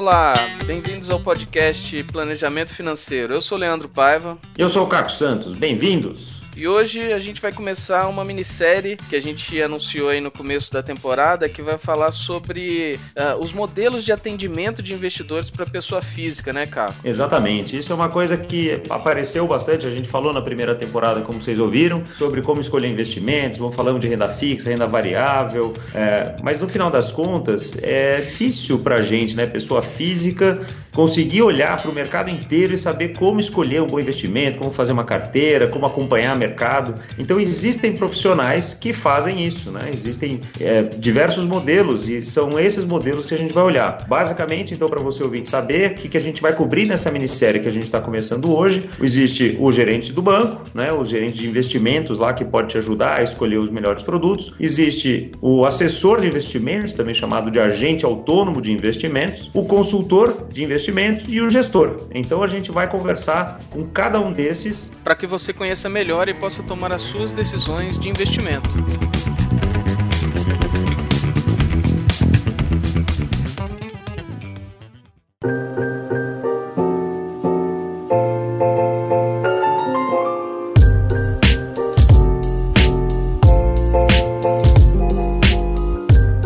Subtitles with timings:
[0.00, 0.32] Olá,
[0.64, 3.34] bem-vindos ao podcast Planejamento Financeiro.
[3.34, 4.38] Eu sou Leandro Paiva.
[4.56, 5.52] Eu sou o Caco Santos.
[5.52, 6.39] Bem-vindos.
[6.56, 10.72] E hoje a gente vai começar uma minissérie que a gente anunciou aí no começo
[10.72, 16.02] da temporada, que vai falar sobre uh, os modelos de atendimento de investidores para pessoa
[16.02, 16.96] física, né, Carlos?
[17.04, 17.78] Exatamente.
[17.78, 19.86] Isso é uma coisa que apareceu bastante.
[19.86, 23.58] A gente falou na primeira temporada, como vocês ouviram, sobre como escolher investimentos.
[23.58, 25.72] Vamos falando de renda fixa, renda variável.
[25.94, 30.60] É, mas no final das contas, é difícil para a gente, né, pessoa física,
[30.94, 34.92] conseguir olhar para o mercado inteiro e saber como escolher um bom investimento, como fazer
[34.92, 36.94] uma carteira, como acompanhar mercado.
[37.18, 39.90] Então existem profissionais que fazem isso, né?
[39.92, 44.06] Existem é, diversos modelos e são esses modelos que a gente vai olhar.
[44.08, 47.60] Basicamente, então, para você ouvir saber o que, que a gente vai cobrir nessa minissérie
[47.60, 50.92] que a gente está começando hoje, existe o gerente do banco, né?
[50.92, 54.52] O gerente de investimentos lá que pode te ajudar a escolher os melhores produtos.
[54.58, 60.64] Existe o assessor de investimentos, também chamado de agente autônomo de investimentos, o consultor de
[60.64, 62.08] investimentos e o gestor.
[62.14, 66.34] Então a gente vai conversar com cada um desses para que você conheça melhor e
[66.34, 68.70] possa tomar as suas decisões de investimento.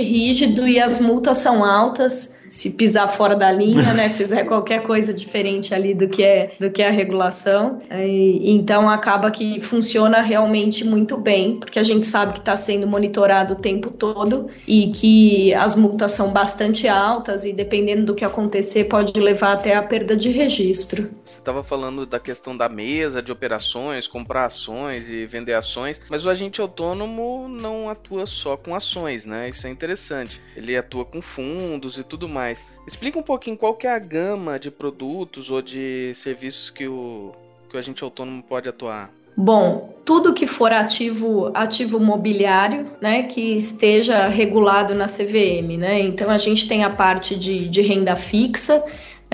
[0.00, 5.12] rígido e as multas são altas se pisar fora da linha, né, fizer qualquer coisa
[5.12, 7.82] diferente ali do que é, do que é a regulação.
[7.90, 12.86] E, então acaba que funciona realmente muito bem, porque a gente sabe que está sendo
[12.86, 18.24] monitorado o tempo todo e que as multas são bastante altas e dependendo do que
[18.24, 21.10] acontecer pode levar até a perda de registro.
[21.24, 26.24] Você estava falando da questão da mesa de operações, comprar ações e vender ações, mas
[26.24, 29.48] o agente autônomo não atua só com ações, né?
[29.48, 30.40] Isso é interessante.
[30.56, 32.43] Ele atua com fundos e tudo mais.
[32.86, 37.32] Explica um pouquinho qual que é a gama de produtos ou de serviços que o,
[37.68, 39.10] que o agente autônomo pode atuar.
[39.36, 46.00] Bom, tudo que for ativo, ativo mobiliário, né, que esteja regulado na CVM, né?
[46.00, 48.84] Então a gente tem a parte de, de renda fixa,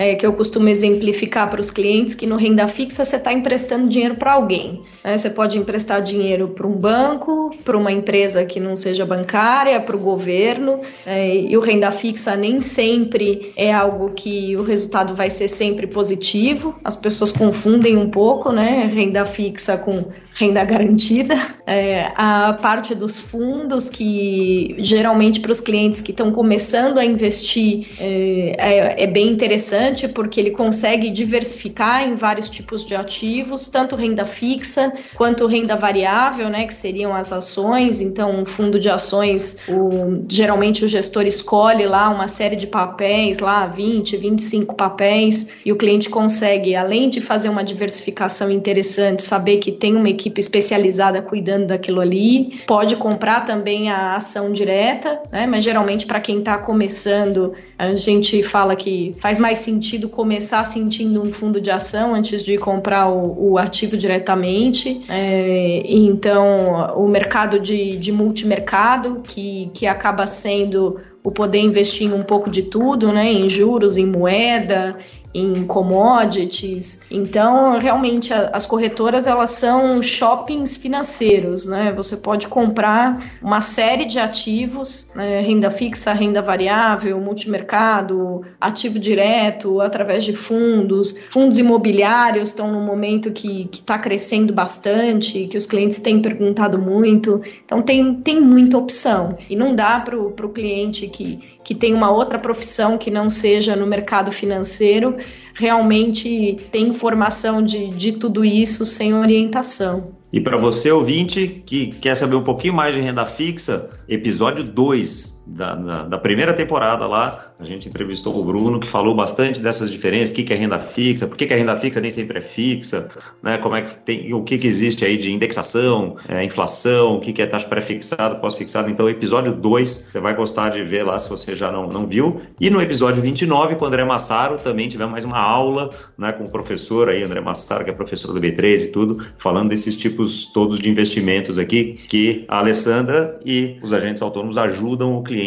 [0.01, 3.87] é, que eu costumo exemplificar para os clientes que no renda fixa você está emprestando
[3.87, 4.81] dinheiro para alguém.
[5.03, 5.15] Né?
[5.15, 9.95] Você pode emprestar dinheiro para um banco, para uma empresa que não seja bancária, para
[9.95, 15.29] o governo, é, e o renda fixa nem sempre é algo que o resultado vai
[15.29, 16.73] ser sempre positivo.
[16.83, 18.89] As pessoas confundem um pouco, né?
[18.91, 20.05] Renda fixa com
[20.41, 21.35] renda garantida,
[21.67, 27.87] é, a parte dos fundos que geralmente para os clientes que estão começando a investir
[27.99, 33.95] é, é, é, bem interessante porque ele consegue diversificar em vários tipos de ativos, tanto
[33.95, 38.01] renda fixa quanto renda variável, né, que seriam as ações.
[38.01, 43.37] Então, um fundo de ações, o, geralmente o gestor escolhe lá uma série de papéis,
[43.37, 49.57] lá 20, 25 papéis, e o cliente consegue, além de fazer uma diversificação interessante, saber
[49.57, 52.59] que tem uma equipe especializada cuidando daquilo ali.
[52.65, 55.47] Pode comprar também a ação direta, né?
[55.47, 61.21] Mas geralmente para quem está começando, a gente fala que faz mais sentido começar sentindo
[61.21, 65.01] um fundo de ação antes de comprar o, o ativo diretamente.
[65.09, 72.13] É, então, o mercado de, de multimercado, que, que acaba sendo o poder investir em
[72.13, 73.31] um pouco de tudo, né?
[73.31, 74.97] Em juros, em moeda,
[75.33, 77.01] em commodities.
[77.09, 81.91] Então, realmente, as corretoras elas são shoppings financeiros, né?
[81.93, 85.41] Você pode comprar uma série de ativos, né?
[85.41, 91.17] renda fixa, renda variável, multimercado, ativo direto, através de fundos.
[91.29, 97.41] Fundos imobiliários estão num momento que está crescendo bastante, que os clientes têm perguntado muito.
[97.65, 99.37] Então, tem, tem muita opção.
[99.49, 103.77] E não dá para o cliente que que tem uma outra profissão que não seja
[103.77, 105.15] no mercado financeiro,
[105.53, 110.11] realmente tem informação de, de tudo isso sem orientação.
[110.33, 115.40] E para você, ouvinte, que quer saber um pouquinho mais de renda fixa, episódio 2
[115.51, 119.91] da, da, da, primeira temporada lá, a gente entrevistou o Bruno, que falou bastante dessas
[119.91, 122.39] diferenças, o que, que é renda fixa, por que, que a renda fixa nem sempre
[122.39, 123.09] é fixa,
[123.43, 127.19] né, como é que tem, o que, que existe aí de indexação, é, inflação, o
[127.19, 128.89] que, que é taxa pré-fixada, pós-fixada.
[128.89, 132.41] Então, episódio 2, você vai gostar de ver lá se você já não, não viu.
[132.59, 136.45] E no episódio 29, com o André Massaro, também tivemos mais uma aula né, com
[136.45, 140.45] o professor aí, André Massaro, que é professor do B3 e tudo, falando desses tipos
[140.53, 145.40] todos de investimentos aqui, que a Alessandra e os agentes autônomos ajudam o cliente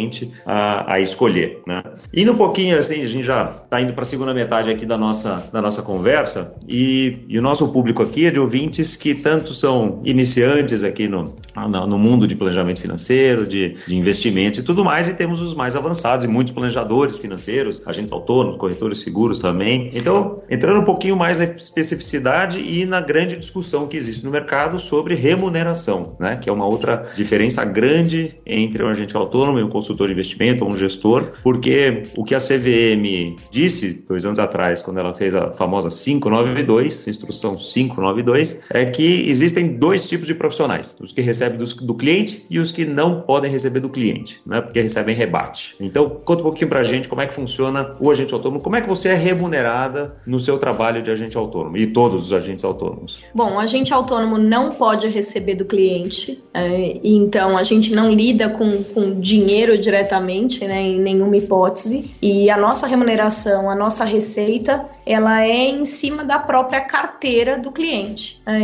[0.45, 1.63] a, a escolher.
[1.67, 1.83] Né?
[2.13, 4.97] Indo um pouquinho assim, a gente já está indo para a segunda metade aqui da
[4.97, 9.53] nossa, da nossa conversa, e, e, o nosso público aqui é de ouvintes que tanto
[9.53, 15.09] são iniciantes aqui no, no mundo de planejamento financeiro, de, de investimentos e tudo mais,
[15.09, 19.91] e temos os mais avançados e muitos planejadores financeiros, agentes autônomos, corretores seguros também.
[19.95, 24.79] Então, entrando um pouquinho mais na especificidade e na grande discussão que existe no mercado
[24.79, 29.69] sobre remuneração, né, que é uma outra diferença grande entre um agente autônomo e um
[29.75, 34.81] consultor de investimento ou um gestor, porque o que a CVM disse dois anos atrás,
[34.81, 40.97] quando ela fez a famosa 592, instrução 592, é que existem dois tipos de profissionais:
[41.00, 44.61] os que recebem do, do cliente e os que não podem receber do cliente, né,
[44.61, 45.75] porque recebem rebate.
[45.81, 48.76] Então, conta um pouquinho para a gente como é que funciona o agente autônomo, como
[48.76, 52.64] é que você é remunerada no seu trabalho de agente autônomo e todos os agentes
[52.64, 53.21] autônomos.
[53.35, 58.50] Bom, o agente autônomo não pode receber do cliente, é, então a gente não lida
[58.50, 64.85] com, com dinheiro diretamente, né, em nenhuma hipótese, e a nossa remuneração, a nossa receita,
[65.06, 68.40] ela é em cima da própria carteira do cliente.
[68.47, 68.59] É,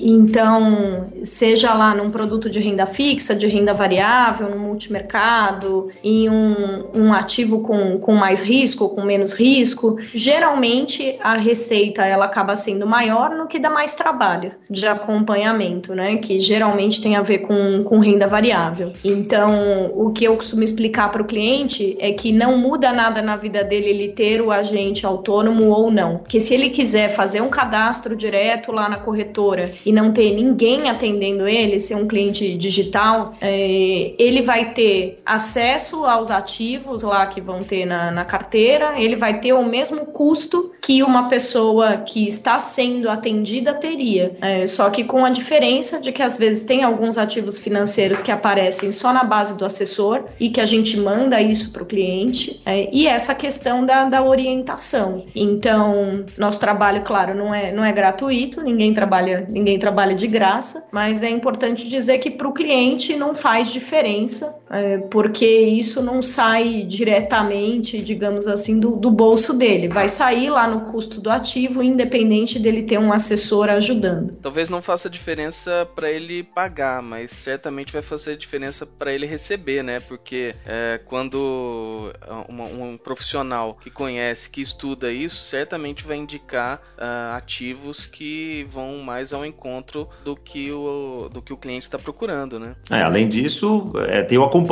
[0.00, 6.84] então, seja lá num produto de renda fixa, de renda variável, no multimercado, em um,
[6.94, 12.86] um ativo com, com mais risco com menos risco, geralmente a receita ela acaba sendo
[12.86, 16.16] maior no que dá mais trabalho de acompanhamento, né?
[16.16, 18.92] Que geralmente tem a ver com, com renda variável.
[19.04, 23.34] Então, o que eu costumo explicar para o cliente é que não muda nada na
[23.34, 26.18] vida dele ele ter o agente autônomo ou não.
[26.18, 30.90] Que se ele quiser fazer um cadastro direto lá na corretora e não ter ninguém
[30.90, 37.40] atendendo ele, ser um cliente digital, é, ele vai ter acesso aos ativos lá que
[37.40, 42.28] vão ter na, na carteira, ele vai ter o mesmo custo que uma pessoa que
[42.28, 44.36] está sendo atendida teria.
[44.42, 48.30] É, só que com a diferença de que às vezes tem alguns ativos financeiros que
[48.30, 52.60] aparecem só na base do assessor e que a gente manda isso para o cliente,
[52.64, 55.24] é, e essa questão da, da orientação.
[55.34, 60.86] Então, nosso trabalho, claro, não é, não é gratuito, ninguém trabalha, ninguém trabalha de graça,
[60.92, 66.20] mas é importante dizer que para o cliente não faz diferença, é, porque isso não
[66.20, 71.80] sai diretamente, digamos assim, do, do bolso dele, vai sair lá no custo do ativo,
[71.80, 74.36] independente dele ter um assessor ajudando.
[74.42, 79.84] Talvez não faça diferença para ele pagar, mas certamente vai fazer diferença para ele receber,
[79.84, 80.00] né?
[80.00, 82.12] Porque é, quando
[82.48, 88.98] uma, um profissional que conhece, que estuda isso, certamente vai indicar uh, ativos que vão
[88.98, 92.74] mais ao encontro do que o, do que o cliente está procurando, né?
[92.90, 94.63] É, além disso, é, tem o acompanhamento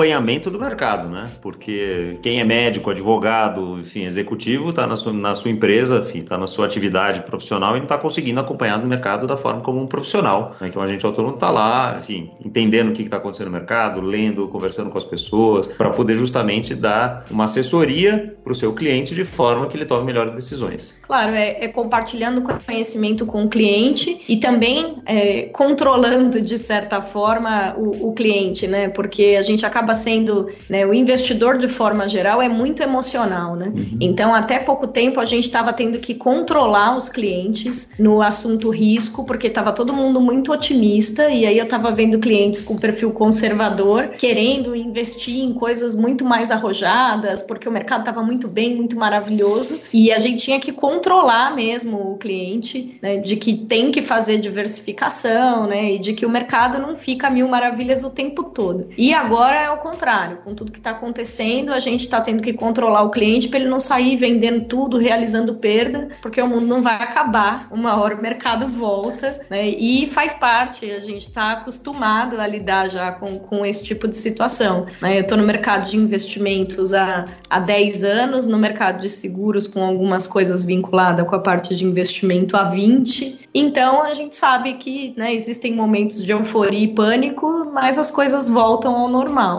[0.51, 1.31] do mercado, né?
[1.41, 6.67] Porque quem é médico, advogado, enfim, executivo, está na na sua empresa, está na sua
[6.67, 10.71] atividade profissional e não está conseguindo acompanhar no mercado da forma como um profissional, né?
[10.71, 14.49] Que um agente autônomo está lá, enfim, entendendo o que está acontecendo no mercado, lendo,
[14.49, 19.25] conversando com as pessoas, para poder justamente dar uma assessoria para o seu cliente de
[19.25, 20.99] forma que ele tome melhores decisões.
[21.03, 27.75] Claro, é, é compartilhando conhecimento com o cliente e também é, controlando de certa forma
[27.77, 28.89] o, o, cliente, né?
[28.89, 33.67] Porque a gente acaba sendo, né, o investidor de forma geral é muito emocional, né?
[33.67, 33.99] Uhum.
[34.01, 39.25] Então, até pouco tempo a gente estava tendo que controlar os clientes no assunto risco,
[39.25, 44.09] porque estava todo mundo muito otimista e aí eu estava vendo clientes com perfil conservador
[44.19, 49.81] querendo investir em coisas muito mais arrojadas, porque o mercado estava muito bem, muito maravilhoso
[49.93, 54.39] e a gente tinha que controlar mesmo o cliente, né, de que tem que fazer
[54.39, 58.89] diversificação, né, e de que o mercado não fica mil maravilhas o tempo todo.
[58.97, 62.53] E agora é o contrário, com tudo que está acontecendo, a gente está tendo que
[62.53, 66.83] controlar o cliente para ele não sair vendendo tudo, realizando perda, porque o mundo não
[66.83, 72.41] vai acabar, uma hora o mercado volta, né, e faz parte, a gente está acostumado
[72.41, 74.87] a lidar já com, com esse tipo de situação.
[75.01, 75.19] Né?
[75.19, 79.83] Eu estou no mercado de investimentos há, há 10 anos, no mercado de seguros com
[79.83, 83.49] algumas coisas vinculadas com a parte de investimento há 20.
[83.55, 88.49] Então a gente sabe que né, existem momentos de euforia e pânico, mas as coisas
[88.49, 89.52] voltam ao normal.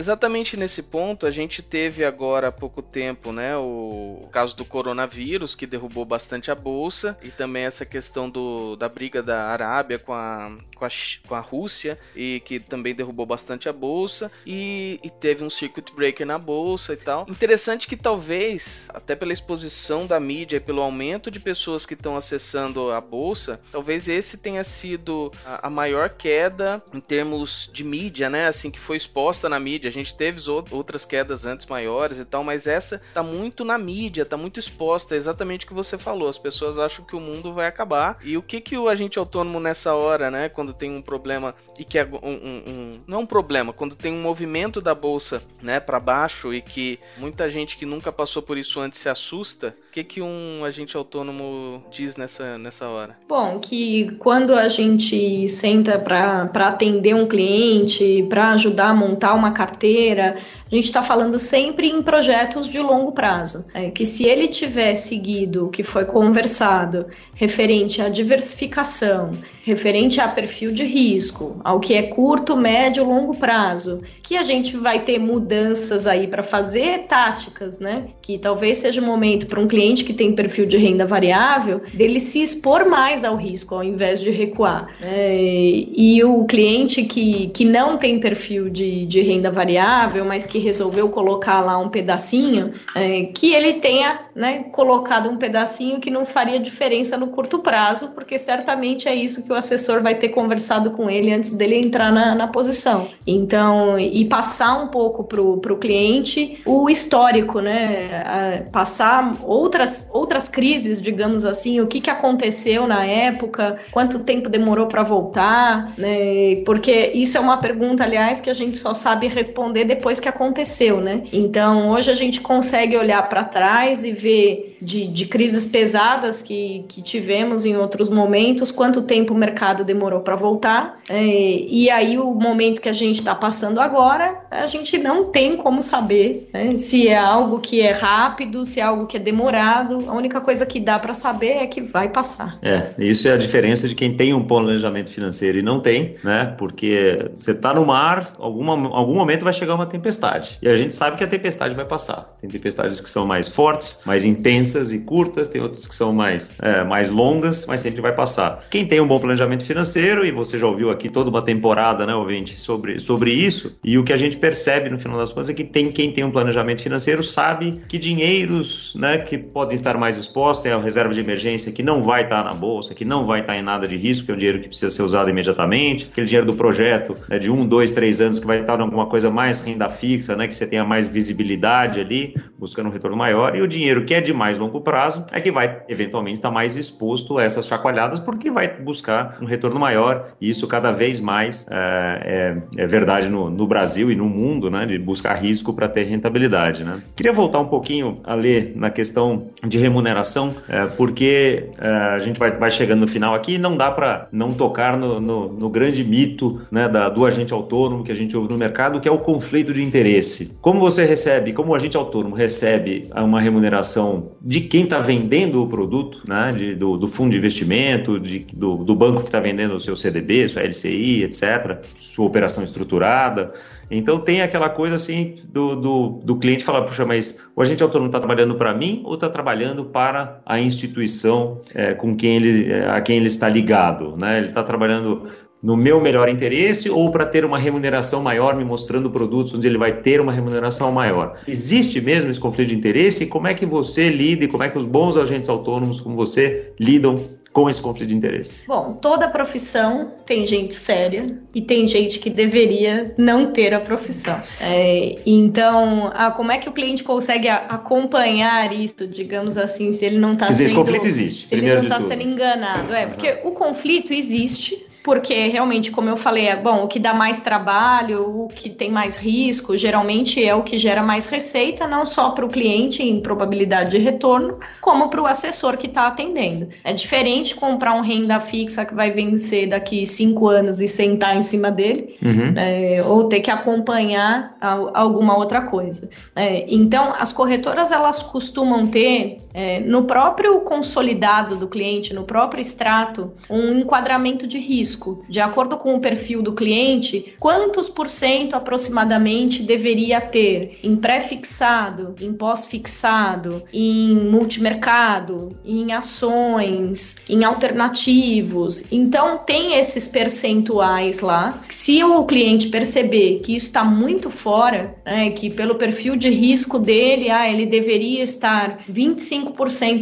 [0.00, 5.54] Exatamente nesse ponto, a gente teve agora há pouco tempo, né, o, caso do coronavírus,
[5.54, 10.14] que derrubou bastante a bolsa, e também essa questão do, da briga da Arábia com
[10.14, 10.88] a, com a,
[11.28, 15.92] com a Rússia, e que também derrubou bastante a bolsa, e, e teve um circuit
[15.94, 17.26] breaker na bolsa e tal.
[17.28, 22.16] Interessante que talvez, até pela exposição da mídia e pelo aumento de pessoas que estão
[22.16, 28.30] acessando a bolsa, talvez esse tenha sido a, a maior queda em termos de mídia,
[28.30, 29.89] né, assim, que foi exposta na mídia.
[29.90, 34.24] A gente teve outras quedas antes maiores e tal, mas essa tá muito na mídia,
[34.24, 36.28] tá muito exposta, é exatamente o que você falou.
[36.28, 38.18] As pessoas acham que o mundo vai acabar.
[38.22, 41.84] E o que que o agente autônomo nessa hora, né, quando tem um problema e
[41.84, 45.42] que é um, um, um não é um problema, quando tem um movimento da bolsa,
[45.60, 49.74] né, para baixo e que muita gente que nunca passou por isso antes se assusta,
[49.88, 53.18] o que que um agente autônomo diz nessa nessa hora?
[53.28, 59.52] Bom, que quando a gente senta para atender um cliente, para ajudar a montar uma
[59.52, 63.64] carteira, a gente está falando sempre em projetos de longo prazo.
[63.72, 70.28] É, que se ele tiver seguido o que foi conversado referente à diversificação, referente a
[70.28, 75.18] perfil de risco, ao que é curto, médio, longo prazo, que a gente vai ter
[75.18, 78.04] mudanças aí para fazer táticas, né?
[78.22, 82.20] Que talvez seja o momento para um cliente que tem perfil de renda variável dele
[82.20, 84.88] se expor mais ao risco ao invés de recuar.
[85.02, 90.58] É, e o cliente que, que não tem perfil de, de renda variável, mas que
[90.58, 96.24] resolveu colocar lá um pedacinho, é, que ele tenha né, colocado um pedacinho que não
[96.24, 100.90] faria diferença no curto prazo, porque certamente é isso que o assessor vai ter conversado
[100.90, 103.08] com ele antes dele entrar na, na posição.
[103.26, 108.68] Então, e passar um pouco para o cliente o histórico, né?
[108.72, 114.86] Passar outras, outras crises, digamos assim, o que, que aconteceu na época, quanto tempo demorou
[114.86, 116.56] para voltar, né?
[116.64, 121.00] Porque isso é uma pergunta, aliás, que a gente só sabe responder depois que aconteceu,
[121.00, 121.22] né?
[121.32, 126.84] Então, hoje a gente consegue olhar para trás e ver de, de crises pesadas que,
[126.88, 130.98] que tivemos em outros momentos, quanto tempo o mercado demorou para voltar.
[131.08, 135.56] É, e aí, o momento que a gente está passando agora, a gente não tem
[135.56, 140.04] como saber né, se é algo que é rápido, se é algo que é demorado.
[140.08, 142.58] A única coisa que dá para saber é que vai passar.
[142.62, 146.54] É, isso é a diferença de quem tem um planejamento financeiro e não tem, né?
[146.56, 150.58] Porque você está no mar, alguma, algum momento vai chegar uma tempestade.
[150.62, 152.36] E a gente sabe que a tempestade vai passar.
[152.40, 156.54] Tem tempestades que são mais fortes, mais intensas e curtas, tem outras que são mais,
[156.60, 158.64] é, mais longas, mas sempre vai passar.
[158.70, 162.14] Quem tem um bom planejamento financeiro, e você já ouviu aqui toda uma temporada, né,
[162.14, 165.54] ouvinte, sobre, sobre isso, e o que a gente percebe no final das contas é
[165.54, 170.16] que tem, quem tem um planejamento financeiro sabe que dinheiros né, que podem estar mais
[170.16, 173.40] expostos, é a reserva de emergência que não vai estar na bolsa, que não vai
[173.40, 176.26] estar em nada de risco, que é um dinheiro que precisa ser usado imediatamente, aquele
[176.26, 179.30] dinheiro do projeto né, de um, dois, três anos que vai estar em alguma coisa
[179.30, 183.62] mais renda fixa, né, que você tenha mais visibilidade ali, buscando um retorno maior, e
[183.62, 187.38] o dinheiro que é de mais longo prazo é que vai eventualmente estar mais exposto
[187.38, 192.56] a essas chacoalhadas porque vai buscar um retorno maior e isso cada vez mais é,
[192.76, 196.04] é, é verdade no, no, Brasil e no mundo, né, de buscar risco para ter
[196.04, 196.84] rentabilidade.
[196.84, 197.00] Né.
[197.16, 202.38] Queria voltar um pouquinho a ler na questão de remuneração, é, porque é, a gente
[202.38, 205.68] vai, vai, chegando no final aqui e não dá para não tocar no, no, no
[205.68, 209.12] grande mito né, da, do agente autônomo que a gente ouve no mercado, que é
[209.12, 210.56] o conflito de interesse.
[210.60, 215.68] Como você recebe, como o agente autônomo recebe uma remuneração de quem está vendendo o
[215.68, 219.76] produto, né, de, do, do, fundo de investimento, de, do, do banco que está vendendo
[219.76, 223.54] o seu CDB, sua LCI, etc., sua operação estruturada.
[223.88, 228.18] Então tem aquela coisa assim do, do, cliente falar, puxa, mas o agente autônomo está
[228.18, 233.00] trabalhando para mim ou está trabalhando para a instituição é, com quem ele, é, a
[233.00, 234.16] quem ele está ligado?
[234.20, 234.38] Né?
[234.38, 235.28] Ele está trabalhando
[235.62, 239.78] no meu melhor interesse ou para ter uma remuneração maior, me mostrando produtos onde ele
[239.78, 241.38] vai ter uma remuneração maior.
[241.46, 244.68] Existe mesmo esse conflito de interesse e como é que você lida e como é
[244.68, 247.20] que os bons agentes autônomos como você lidam
[247.52, 248.60] com esse conflito de interesse?
[248.66, 254.40] Bom, toda profissão tem gente séria e tem gente que deveria não ter a profissão.
[254.60, 260.18] É, então, ah, como é que o cliente consegue acompanhar isso, digamos assim, se ele
[260.18, 260.66] não está sendo...
[260.66, 262.94] Esse conflito existe, se ele não está sendo enganado.
[262.94, 267.14] É, porque o conflito existe, porque realmente, como eu falei, é bom, o que dá
[267.14, 272.04] mais trabalho, o que tem mais risco, geralmente é o que gera mais receita, não
[272.04, 276.68] só para o cliente em probabilidade de retorno, como para o assessor que está atendendo.
[276.84, 281.42] É diferente comprar um renda fixa que vai vencer daqui cinco anos e sentar em
[281.42, 282.54] cima dele, uhum.
[282.56, 286.08] é, ou ter que acompanhar alguma outra coisa.
[286.36, 292.60] É, então, as corretoras elas costumam ter é, no próprio consolidado do cliente, no próprio
[292.62, 295.24] extrato, um enquadramento de risco.
[295.28, 302.14] De acordo com o perfil do cliente, quantos por cento aproximadamente deveria ter em pré-fixado,
[302.20, 308.84] em pós-fixado, em multimercado, em ações, em alternativos.
[308.92, 311.62] Então, tem esses percentuais lá.
[311.68, 316.78] Se o cliente perceber que isso está muito fora, né, que pelo perfil de risco
[316.78, 319.39] dele, ah, ele deveria estar 25%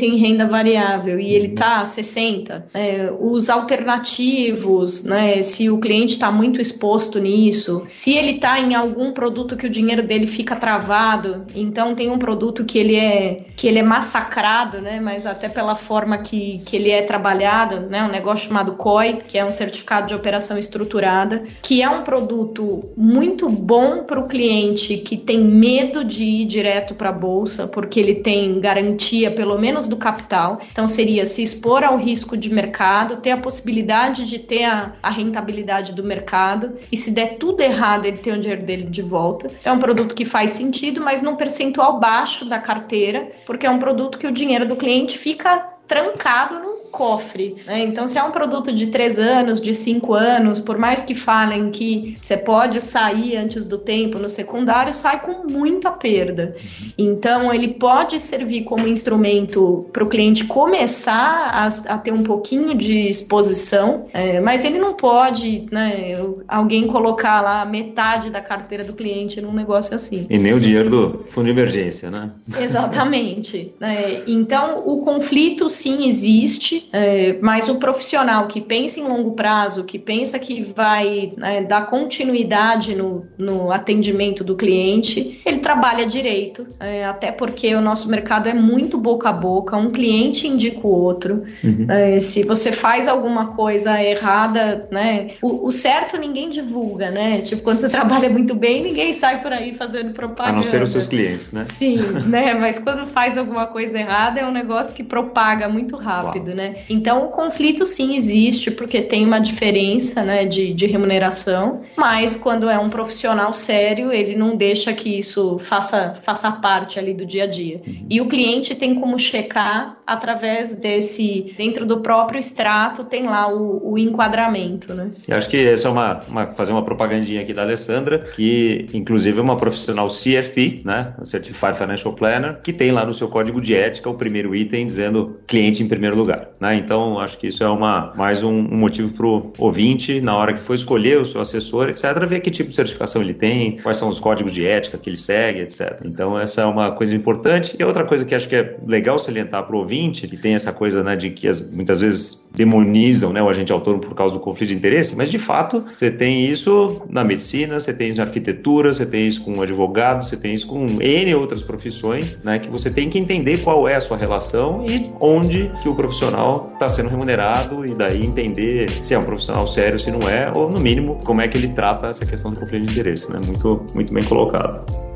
[0.04, 6.30] em renda variável e ele está 60%, é, os alternativos, né, se o cliente está
[6.30, 11.46] muito exposto nisso, se ele está em algum produto que o dinheiro dele fica travado,
[11.54, 15.74] então tem um produto que ele é que ele é massacrado, né, mas até pela
[15.74, 20.06] forma que, que ele é trabalhado, né, um negócio chamado COI, que é um certificado
[20.06, 26.04] de operação estruturada, que é um produto muito bom para o cliente que tem medo
[26.04, 30.60] de ir direto para a bolsa, porque ele tem garantia pelo menos do capital.
[30.70, 35.10] Então seria se expor ao risco de mercado, ter a possibilidade de ter a, a
[35.10, 39.50] rentabilidade do mercado e se der tudo errado ele ter o dinheiro dele de volta.
[39.60, 43.70] Então é um produto que faz sentido, mas num percentual baixo da carteira, porque é
[43.70, 47.56] um produto que o dinheiro do cliente fica trancado num cofre.
[47.66, 47.84] Né?
[47.84, 51.70] Então, se é um produto de três anos, de cinco anos, por mais que falem
[51.70, 56.54] que você pode sair antes do tempo no secundário, sai com muita perda.
[56.96, 62.74] Então, ele pode servir como instrumento para o cliente começar a, a, ter um pouquinho
[62.76, 68.92] de exposição, é, mas ele não pode, né, alguém colocar lá metade da carteira do
[68.92, 70.26] cliente num negócio assim.
[70.28, 72.30] E nem o dinheiro do fundo de emergência, né?
[72.60, 73.72] Exatamente.
[73.78, 74.22] né?
[74.26, 79.98] Então, o conflito sim existe, é, mas o profissional que pensa em longo prazo, que
[79.98, 87.04] pensa que vai né, dar continuidade no, no, atendimento do cliente, ele trabalha direito, é,
[87.04, 91.44] até porque o nosso mercado é muito boca a boca, um cliente indica o outro.
[91.62, 91.86] Uhum.
[91.88, 97.40] É, se você faz alguma coisa errada, né, o, o, certo ninguém divulga, né?
[97.42, 100.52] Tipo, quando você trabalha muito bem, ninguém sai por aí fazendo propaganda.
[100.52, 101.64] A não ser os seus clientes, né?
[101.64, 102.54] Sim, né?
[102.54, 106.56] Mas quando faz alguma coisa errada, é um negócio que propaga muito rápido, Uau.
[106.56, 106.67] né?
[106.88, 112.68] Então o conflito sim existe, porque tem uma diferença né, de, de remuneração, mas quando
[112.68, 117.44] é um profissional sério, ele não deixa que isso faça, faça parte ali do dia
[117.44, 117.80] a dia.
[117.86, 118.06] Uhum.
[118.08, 123.92] E o cliente tem como checar através desse, dentro do próprio extrato, tem lá o,
[123.92, 125.10] o enquadramento, né?
[125.26, 129.38] Eu acho que essa é uma, uma, fazer uma propagandinha aqui da Alessandra, que inclusive
[129.38, 131.12] é uma profissional CFP, né?
[131.24, 135.40] Certified Financial Planner, que tem lá no seu código de ética o primeiro item dizendo
[135.46, 136.48] cliente em primeiro lugar.
[136.60, 136.76] Né?
[136.76, 140.52] Então, acho que isso é uma, mais um, um motivo para o ouvinte, na hora
[140.52, 143.96] que for escolher o seu assessor, etc., ver que tipo de certificação ele tem, quais
[143.96, 146.00] são os códigos de ética que ele segue, etc.
[146.04, 147.76] Então, essa é uma coisa importante.
[147.78, 150.72] E outra coisa que acho que é legal salientar para o ouvinte, que tem essa
[150.72, 154.40] coisa né, de que as, muitas vezes demonizam né, o agente autônomo por causa do
[154.40, 158.24] conflito de interesse, mas de fato você tem isso na medicina, você tem isso na
[158.24, 162.68] arquitetura, você tem isso com advogado, você tem isso com N outras profissões, né, que
[162.68, 166.88] você tem que entender qual é a sua relação e onde que o profissional está
[166.88, 170.80] sendo remunerado e daí entender se é um profissional sério, se não é, ou no
[170.80, 173.38] mínimo como é que ele trata essa questão do conflito de interesse, né?
[173.44, 175.07] Muito, muito bem colocado.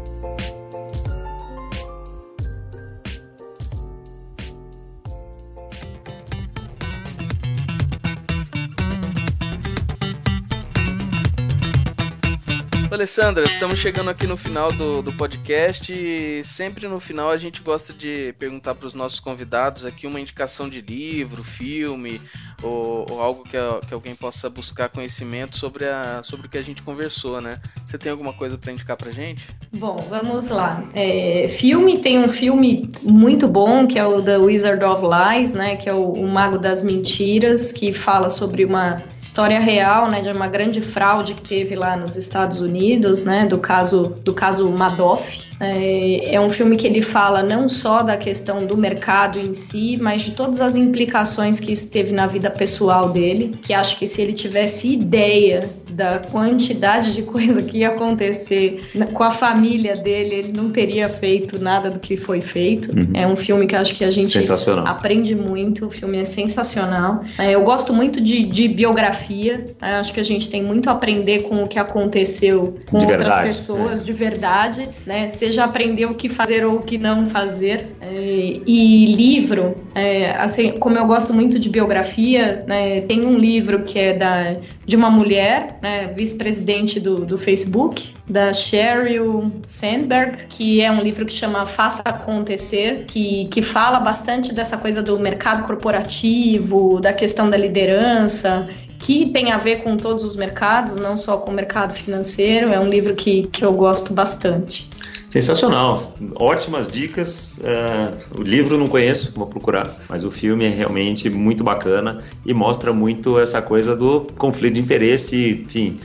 [13.12, 17.60] Alessandra, estamos chegando aqui no final do, do podcast e sempre no final a gente
[17.60, 22.18] gosta de perguntar para os nossos convidados aqui uma indicação de livro, filme
[22.62, 26.62] ou, ou algo que, que, alguém possa buscar conhecimento sobre, a, sobre o que a
[26.62, 27.60] gente conversou, né?
[27.84, 29.46] Você tem alguma coisa para indicar para gente?
[29.74, 30.84] Bom, vamos lá.
[30.94, 35.76] É, filme tem um filme muito bom que é o The Wizard of Lies, né?
[35.76, 40.22] Que é o, o Mago das Mentiras, que fala sobre uma história real, né?
[40.22, 43.46] De uma grande fraude que teve lá nos Estados Unidos, né?
[43.46, 45.40] Do caso do caso Madoff.
[45.62, 49.96] É, é, um filme que ele fala não só da questão do mercado em si,
[50.00, 53.54] mas de todas as implicações que isso teve na vida pessoal dele.
[53.62, 59.22] Que acho que se ele tivesse ideia da quantidade de coisa que ia acontecer com
[59.22, 62.90] a família dele, ele não teria feito nada do que foi feito.
[62.90, 63.10] Uhum.
[63.14, 64.36] É um filme que acho que a gente
[64.84, 65.86] aprende muito.
[65.86, 67.22] O filme é sensacional.
[67.38, 69.64] É, eu gosto muito de, de biografia.
[69.80, 69.94] Né?
[69.94, 73.20] Acho que a gente tem muito a aprender com o que aconteceu com de outras
[73.20, 74.06] verdade, pessoas né?
[74.06, 75.28] de verdade, né?
[75.28, 77.94] Seja já aprendeu o que fazer ou o que não fazer.
[78.00, 83.82] É, e livro, é, assim, como eu gosto muito de biografia, né, tem um livro
[83.84, 90.80] que é da, de uma mulher né, vice-presidente do, do Facebook, da Sheryl Sandberg, que
[90.80, 95.64] é um livro que chama Faça Acontecer, que, que fala bastante dessa coisa do mercado
[95.66, 101.38] corporativo, da questão da liderança, que tem a ver com todos os mercados, não só
[101.38, 102.72] com o mercado financeiro.
[102.72, 104.88] É um livro que, que eu gosto bastante.
[105.32, 107.56] Sensacional, ótimas dicas.
[107.56, 112.52] Uh, o livro não conheço, vou procurar, mas o filme é realmente muito bacana e
[112.52, 115.98] mostra muito essa coisa do conflito de interesse, enfim,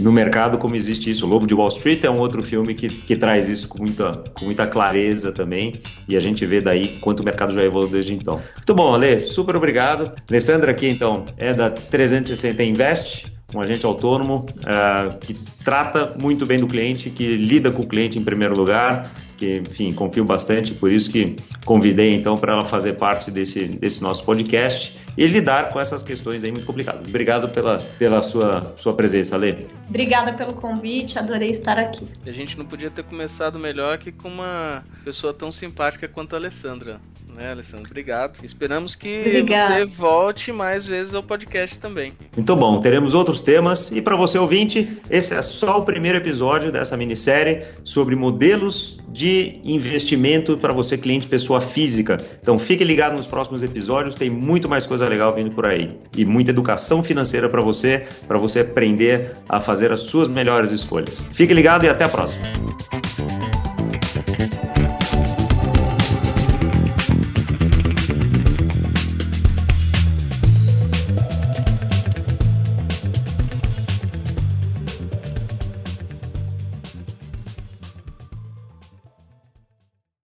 [0.00, 1.24] no mercado como existe isso.
[1.24, 4.24] O Lobo de Wall Street é um outro filme que, que traz isso com muita,
[4.34, 8.14] com muita clareza também e a gente vê daí quanto o mercado já evoluiu desde
[8.14, 8.40] então.
[8.56, 10.10] Muito bom, Ale, super obrigado.
[10.28, 15.34] Alessandra aqui então é da 360 Invest um agente autônomo uh, que
[15.64, 19.90] trata muito bem do cliente, que lida com o cliente em primeiro lugar, que, enfim,
[19.92, 24.94] confio bastante, por isso que convidei então para ela fazer parte desse, desse nosso podcast
[25.16, 27.08] e lidar com essas questões aí muito complicadas.
[27.08, 29.54] Obrigado pela, pela sua, sua presença, Lê.
[29.90, 32.06] Obrigada pelo convite, adorei estar aqui.
[32.24, 36.38] A gente não podia ter começado melhor que com uma pessoa tão simpática quanto a
[36.38, 37.00] Alessandra.
[37.34, 37.88] Né, Alessandra?
[37.88, 38.38] Obrigado.
[38.42, 39.78] Esperamos que Obrigada.
[39.78, 42.12] você volte mais vezes ao podcast também.
[42.36, 43.90] Muito bom, teremos outros temas.
[43.90, 49.60] E para você ouvinte, esse é só o primeiro episódio dessa minissérie sobre modelos de
[49.64, 52.16] investimento para você, cliente, pessoa física.
[52.40, 55.98] Então fique ligado nos próximos episódios, tem muito mais coisa legal vindo por aí.
[56.16, 61.24] E muita educação financeira para você, para você aprender a fazer as suas melhores escolhas.
[61.30, 62.44] Fique ligado e até a próxima.